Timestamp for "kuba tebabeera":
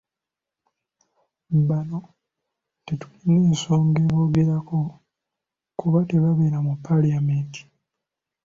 5.79-6.57